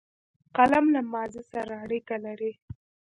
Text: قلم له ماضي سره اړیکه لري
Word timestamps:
قلم 0.55 0.85
له 0.95 1.01
ماضي 1.13 1.41
سره 1.51 1.73
اړیکه 1.83 2.15
لري 2.25 2.53